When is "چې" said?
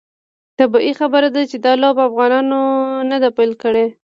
1.49-1.57